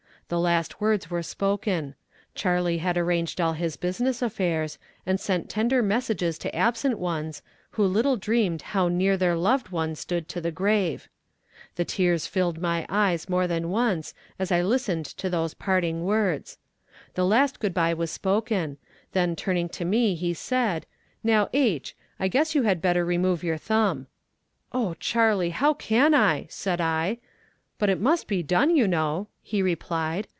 [0.29, 1.93] The last words were spoken.
[2.35, 7.83] Charley had arranged all his business affairs, and sent tender messages to absent ones, who
[7.85, 11.09] little dreamed how near their loved one stood to the grave.
[11.75, 16.57] The tears filled my eyes more than once as I listened to those parting words.
[17.15, 18.77] The last good bye was spoken;
[19.11, 20.85] then turning to me, he said:
[21.25, 24.07] 'Now, H, I guess you had better remove your thumb.'
[24.71, 25.49] 'Oh, Charley!
[25.49, 27.17] how can I,' said I.
[27.77, 30.27] 'But it must be done, you know,' he replied.